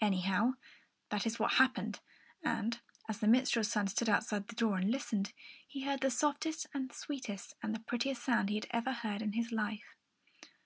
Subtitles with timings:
[0.00, 0.52] Anyhow,
[1.10, 2.00] that is what had happened;
[2.42, 5.34] and as the minstrel's son stood outside the door and listened,
[5.68, 9.20] he heard the softest and the sweetest and the prettiest sound he had ever heard
[9.20, 9.94] in his life.